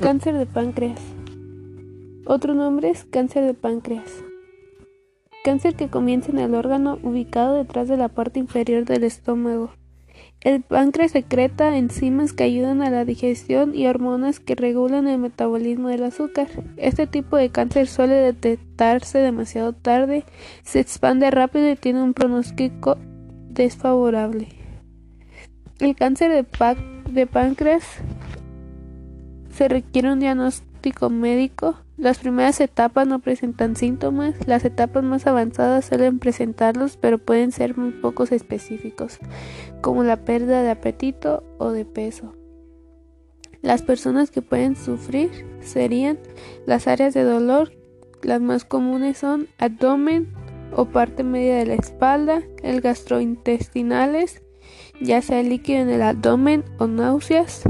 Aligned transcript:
Cáncer 0.00 0.38
de 0.38 0.46
páncreas. 0.46 1.00
Otro 2.24 2.54
nombre 2.54 2.88
es 2.88 3.04
cáncer 3.04 3.44
de 3.44 3.54
páncreas. 3.54 4.22
Cáncer 5.42 5.74
que 5.74 5.88
comienza 5.88 6.30
en 6.30 6.38
el 6.38 6.54
órgano 6.54 7.00
ubicado 7.02 7.56
detrás 7.56 7.88
de 7.88 7.96
la 7.96 8.08
parte 8.08 8.38
inferior 8.38 8.84
del 8.84 9.02
estómago. 9.02 9.72
El 10.40 10.62
páncreas 10.62 11.10
secreta 11.10 11.76
enzimas 11.76 12.32
que 12.32 12.44
ayudan 12.44 12.80
a 12.80 12.90
la 12.90 13.04
digestión 13.04 13.74
y 13.74 13.88
hormonas 13.88 14.38
que 14.38 14.54
regulan 14.54 15.08
el 15.08 15.18
metabolismo 15.18 15.88
del 15.88 16.04
azúcar. 16.04 16.46
Este 16.76 17.08
tipo 17.08 17.36
de 17.36 17.50
cáncer 17.50 17.88
suele 17.88 18.14
detectarse 18.14 19.18
demasiado 19.18 19.72
tarde, 19.72 20.24
se 20.62 20.78
expande 20.78 21.28
rápido 21.32 21.68
y 21.68 21.74
tiene 21.74 22.04
un 22.04 22.14
pronóstico 22.14 22.96
desfavorable. 23.48 24.46
El 25.80 25.96
cáncer 25.96 26.30
de, 26.30 26.46
de 27.10 27.26
páncreas 27.26 27.84
se 29.58 29.66
requiere 29.66 30.12
un 30.12 30.20
diagnóstico 30.20 31.10
médico. 31.10 31.74
Las 31.96 32.20
primeras 32.20 32.60
etapas 32.60 33.08
no 33.08 33.18
presentan 33.18 33.74
síntomas, 33.74 34.36
las 34.46 34.64
etapas 34.64 35.02
más 35.02 35.26
avanzadas 35.26 35.86
suelen 35.86 36.20
presentarlos, 36.20 36.96
pero 36.96 37.18
pueden 37.18 37.50
ser 37.50 37.76
muy 37.76 37.90
pocos 37.90 38.30
específicos, 38.30 39.18
como 39.80 40.04
la 40.04 40.24
pérdida 40.24 40.62
de 40.62 40.70
apetito 40.70 41.42
o 41.58 41.72
de 41.72 41.84
peso. 41.84 42.36
Las 43.60 43.82
personas 43.82 44.30
que 44.30 44.42
pueden 44.42 44.76
sufrir 44.76 45.28
serían 45.60 46.20
las 46.64 46.86
áreas 46.86 47.12
de 47.12 47.24
dolor, 47.24 47.72
las 48.22 48.40
más 48.40 48.64
comunes 48.64 49.18
son 49.18 49.48
abdomen 49.58 50.28
o 50.72 50.84
parte 50.84 51.24
media 51.24 51.56
de 51.56 51.66
la 51.66 51.74
espalda, 51.74 52.42
el 52.62 52.80
gastrointestinales, 52.80 54.40
ya 55.00 55.20
sea 55.20 55.42
líquido 55.42 55.80
en 55.80 55.90
el 55.90 56.02
abdomen 56.02 56.64
o 56.78 56.86
náuseas, 56.86 57.64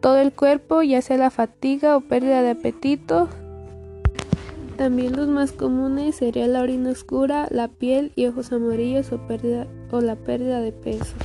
todo 0.00 0.18
el 0.18 0.32
cuerpo, 0.32 0.82
ya 0.82 1.02
sea 1.02 1.16
la 1.16 1.30
fatiga 1.30 1.96
o 1.96 2.00
pérdida 2.00 2.42
de 2.42 2.50
apetito. 2.50 3.28
También 4.76 5.16
los 5.16 5.28
más 5.28 5.52
comunes 5.52 6.16
serían 6.16 6.52
la 6.52 6.62
orina 6.62 6.90
oscura, 6.90 7.48
la 7.50 7.68
piel 7.68 8.12
y 8.14 8.26
ojos 8.26 8.52
amarillos 8.52 9.10
o, 9.12 9.18
pérdida, 9.26 9.66
o 9.90 10.00
la 10.00 10.14
pérdida 10.14 10.60
de 10.60 10.72
peso. 10.72 11.16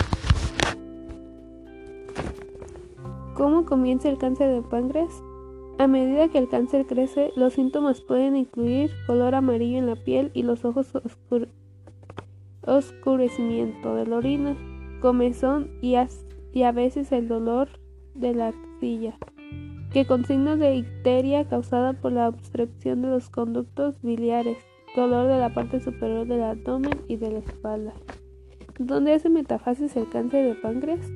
¿Cómo 3.36 3.66
comienza 3.66 4.10
el 4.10 4.18
cáncer 4.18 4.50
de 4.50 4.62
páncreas? 4.62 5.12
A 5.78 5.88
medida 5.88 6.30
que 6.30 6.38
el 6.38 6.50
cáncer 6.50 6.86
crece, 6.86 7.32
los 7.36 7.54
síntomas 7.54 8.02
pueden 8.02 8.36
incluir 8.36 8.92
color 9.08 9.36
amarillo 9.36 9.78
en 9.78 9.88
la 9.88 9.96
piel 9.96 10.32
y 10.34 10.44
los 10.44 10.66
ojos 10.66 10.92
oscurecimiento 12.66 13.96
de 13.96 14.06
la 14.06 14.18
orina, 14.18 14.56
comezón 15.02 15.70
y 15.82 15.96
a 15.96 16.72
veces 16.72 17.12
el 17.12 17.28
dolor 17.28 17.70
de 18.16 18.33
la 18.33 18.50
axilla, 18.50 19.17
que 19.92 20.06
con 20.06 20.25
signos 20.25 20.59
de 20.59 20.75
icteria 20.75 21.47
causada 21.47 21.94
por 21.94 22.11
la 22.11 22.28
obstrucción 22.28 23.02
de 23.02 23.09
los 23.09 23.30
conductos 23.30 24.02
biliares, 24.02 24.58
dolor 24.95 25.28
de 25.28 25.39
la 25.39 25.53
parte 25.53 25.80
superior 25.80 26.28
del 26.28 26.44
abdomen 26.44 27.00
y 27.08 27.17
de 27.17 27.31
la 27.31 27.39
espalda. 27.39 27.94
¿Dónde 28.80 29.14
hace 29.14 29.30
metafasis 29.30 29.95
el 29.95 30.09
cáncer 30.09 30.45
de 30.45 30.55
páncreas? 30.55 31.08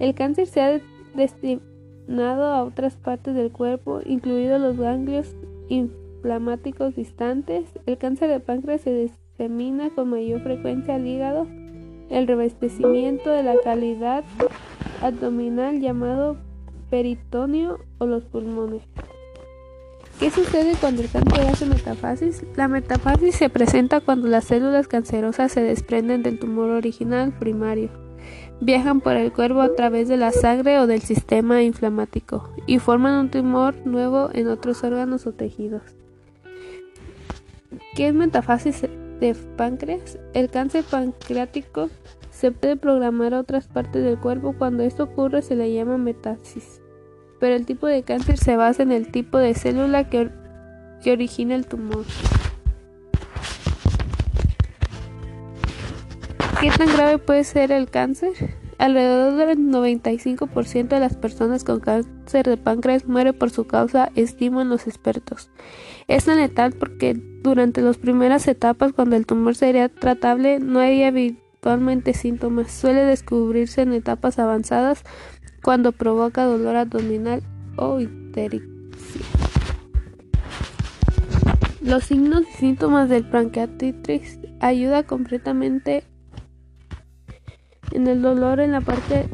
El 0.00 0.14
cáncer 0.14 0.46
se 0.46 0.60
ha 0.60 0.80
destinado 1.14 2.44
a 2.44 2.64
otras 2.64 2.96
partes 2.96 3.34
del 3.34 3.52
cuerpo, 3.52 4.00
incluidos 4.04 4.60
los 4.60 4.76
ganglios 4.76 5.36
inflamáticos 5.68 6.96
distantes. 6.96 7.66
El 7.86 7.98
cáncer 7.98 8.28
de 8.28 8.40
páncreas 8.40 8.80
se 8.80 9.10
disemina 9.38 9.90
con 9.90 10.10
mayor 10.10 10.40
frecuencia 10.40 10.96
al 10.96 11.06
hígado, 11.06 11.46
el 12.08 12.26
revestimiento 12.26 13.30
de 13.30 13.44
la 13.44 13.54
calidad 13.62 14.24
abdominal 15.00 15.80
llamado 15.80 16.36
peritoneo 16.90 17.78
o 17.98 18.06
los 18.06 18.24
pulmones. 18.24 18.82
¿Qué 20.18 20.30
sucede 20.30 20.74
cuando 20.78 21.00
el 21.00 21.10
cáncer 21.10 21.46
hace 21.46 21.64
metafasis? 21.64 22.44
La 22.54 22.68
metafasis 22.68 23.36
se 23.36 23.48
presenta 23.48 24.00
cuando 24.00 24.28
las 24.28 24.44
células 24.44 24.86
cancerosas 24.86 25.50
se 25.50 25.62
desprenden 25.62 26.22
del 26.22 26.38
tumor 26.38 26.70
original 26.70 27.32
primario, 27.32 27.88
viajan 28.60 29.00
por 29.00 29.16
el 29.16 29.32
cuerpo 29.32 29.62
a 29.62 29.74
través 29.74 30.08
de 30.08 30.18
la 30.18 30.30
sangre 30.30 30.78
o 30.78 30.86
del 30.86 31.00
sistema 31.00 31.62
inflamático 31.62 32.50
y 32.66 32.80
forman 32.80 33.14
un 33.14 33.30
tumor 33.30 33.74
nuevo 33.86 34.28
en 34.34 34.48
otros 34.48 34.84
órganos 34.84 35.26
o 35.26 35.32
tejidos. 35.32 35.82
¿Qué 37.96 38.08
es 38.08 38.14
metafasis 38.14 38.84
de 39.20 39.34
páncreas? 39.56 40.18
El 40.32 40.50
cáncer 40.50 40.84
pancreático 40.84 41.90
se 42.30 42.50
puede 42.50 42.76
programar 42.76 43.34
a 43.34 43.40
otras 43.40 43.68
partes 43.68 44.02
del 44.02 44.18
cuerpo. 44.18 44.54
Cuando 44.56 44.82
esto 44.82 45.04
ocurre 45.04 45.42
se 45.42 45.56
le 45.56 45.72
llama 45.72 45.98
metástasis. 45.98 46.80
Pero 47.38 47.54
el 47.54 47.66
tipo 47.66 47.86
de 47.86 48.02
cáncer 48.02 48.38
se 48.38 48.56
basa 48.56 48.82
en 48.82 48.92
el 48.92 49.10
tipo 49.10 49.38
de 49.38 49.54
célula 49.54 50.08
que, 50.08 50.30
que 51.02 51.12
origina 51.12 51.54
el 51.54 51.66
tumor. 51.66 52.04
¿Qué 56.60 56.70
tan 56.70 56.88
grave 56.88 57.18
puede 57.18 57.44
ser 57.44 57.72
el 57.72 57.88
cáncer? 57.88 58.59
Alrededor 58.80 59.36
del 59.36 59.58
95% 59.58 60.88
de 60.88 61.00
las 61.00 61.14
personas 61.14 61.64
con 61.64 61.80
cáncer 61.80 62.46
de 62.46 62.56
páncreas 62.56 63.04
muere 63.04 63.34
por 63.34 63.50
su 63.50 63.66
causa, 63.66 64.10
estiman 64.14 64.70
los 64.70 64.86
expertos. 64.86 65.50
Es 66.08 66.24
tan 66.24 66.38
letal 66.38 66.72
porque 66.72 67.12
durante 67.42 67.82
las 67.82 67.98
primeras 67.98 68.48
etapas, 68.48 68.94
cuando 68.94 69.16
el 69.16 69.26
tumor 69.26 69.54
sería 69.54 69.90
tratable, 69.90 70.60
no 70.60 70.78
hay 70.78 71.02
Actualmente 71.56 72.14
síntomas. 72.14 72.72
Suele 72.72 73.04
descubrirse 73.04 73.82
en 73.82 73.92
etapas 73.92 74.38
avanzadas 74.38 75.04
cuando 75.62 75.92
provoca 75.92 76.46
dolor 76.46 76.76
abdominal 76.76 77.42
o 77.76 78.00
ictericia. 78.00 78.66
Los 81.82 82.04
signos 82.04 82.44
y 82.48 82.56
síntomas 82.56 83.10
del 83.10 83.28
pancreatitis 83.28 84.38
ayuda 84.60 85.02
completamente 85.02 86.04
en 87.92 88.06
el 88.06 88.22
dolor 88.22 88.60
en 88.60 88.72
la 88.72 88.80
parte 88.80 89.28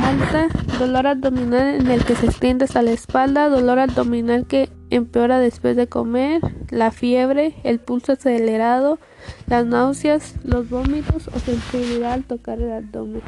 alta, 0.00 0.48
dolor 0.78 1.06
abdominal 1.06 1.80
en 1.80 1.90
el 1.90 2.04
que 2.04 2.14
se 2.14 2.26
extiende 2.26 2.64
hasta 2.64 2.82
la 2.82 2.92
espalda, 2.92 3.48
dolor 3.48 3.78
abdominal 3.78 4.46
que 4.46 4.68
empeora 4.90 5.38
después 5.38 5.76
de 5.76 5.86
comer, 5.86 6.40
la 6.70 6.90
fiebre, 6.90 7.54
el 7.64 7.78
pulso 7.78 8.12
acelerado, 8.12 8.98
las 9.46 9.64
náuseas, 9.66 10.34
los 10.44 10.68
vómitos 10.68 11.28
o 11.28 11.38
sensibilidad 11.38 12.12
al 12.12 12.24
tocar 12.24 12.60
el 12.60 12.72
abdomen. 12.72 13.22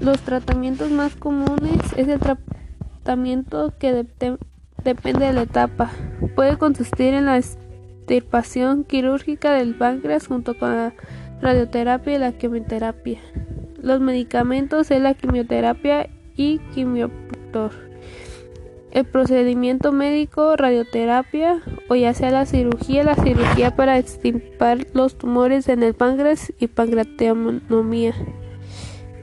Los 0.00 0.20
tratamientos 0.20 0.90
más 0.90 1.16
comunes 1.16 1.80
es 1.96 2.08
el 2.08 2.20
tratamiento 2.20 3.72
que 3.78 4.06
depende 4.84 5.26
de 5.26 5.32
la 5.32 5.42
etapa. 5.42 5.90
Puede 6.34 6.58
consistir 6.58 7.14
en 7.14 7.26
la 7.26 7.38
extirpación 7.38 8.84
quirúrgica 8.84 9.52
del 9.52 9.74
páncreas 9.74 10.26
junto 10.26 10.58
con 10.58 10.76
la 10.76 10.92
radioterapia 11.40 12.14
y 12.14 12.18
la 12.18 12.32
quimioterapia. 12.32 13.20
Los 13.80 14.00
medicamentos 14.00 14.90
es 14.90 15.00
la 15.00 15.14
quimioterapia 15.14 16.08
y 16.36 16.58
quimiotor 16.74 17.86
el 18.96 19.04
procedimiento 19.04 19.92
médico, 19.92 20.56
radioterapia 20.56 21.60
o 21.90 21.94
ya 21.96 22.14
sea 22.14 22.30
la 22.30 22.46
cirugía, 22.46 23.04
la 23.04 23.14
cirugía 23.14 23.76
para 23.76 23.98
extirpar 23.98 24.86
los 24.94 25.18
tumores 25.18 25.68
en 25.68 25.82
el 25.82 25.92
páncreas 25.92 26.50
y 26.58 26.68
pancreatomía. 26.68 28.14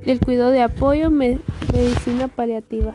El 0.06 0.20
cuidado 0.20 0.52
de 0.52 0.62
apoyo, 0.62 1.10
medicina 1.10 2.28
paliativa. 2.28 2.94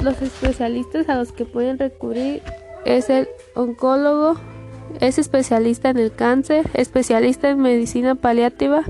Los 0.00 0.22
especialistas 0.22 1.10
a 1.10 1.16
los 1.16 1.32
que 1.32 1.44
pueden 1.44 1.78
recurrir 1.78 2.40
es 2.86 3.10
el 3.10 3.28
oncólogo, 3.54 4.40
es 5.00 5.18
especialista 5.18 5.90
en 5.90 5.98
el 5.98 6.12
cáncer, 6.12 6.68
especialista 6.74 7.50
en 7.50 7.60
medicina 7.60 8.14
paliativa, 8.14 8.84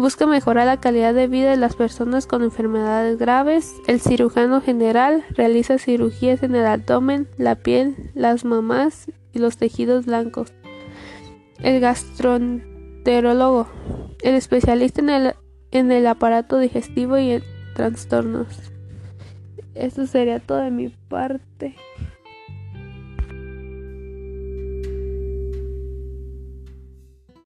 Busca 0.00 0.26
mejorar 0.26 0.64
la 0.64 0.78
calidad 0.78 1.12
de 1.12 1.26
vida 1.26 1.50
de 1.50 1.58
las 1.58 1.76
personas 1.76 2.26
con 2.26 2.42
enfermedades 2.42 3.18
graves. 3.18 3.74
El 3.86 4.00
cirujano 4.00 4.62
general 4.62 5.26
realiza 5.30 5.76
cirugías 5.76 6.42
en 6.42 6.54
el 6.54 6.64
abdomen, 6.64 7.28
la 7.36 7.56
piel, 7.56 8.10
las 8.14 8.46
mamás 8.46 9.10
y 9.34 9.40
los 9.40 9.58
tejidos 9.58 10.06
blancos. 10.06 10.54
El 11.58 11.80
gastroenterólogo, 11.80 13.68
el 14.22 14.36
especialista 14.36 15.02
en 15.02 15.10
el, 15.10 15.34
en 15.70 15.92
el 15.92 16.06
aparato 16.06 16.56
digestivo 16.58 17.18
y 17.18 17.32
en 17.32 17.42
trastornos. 17.74 18.48
Eso 19.74 20.06
sería 20.06 20.40
todo 20.40 20.62
de 20.62 20.70
mi 20.70 20.88
parte. 20.88 21.76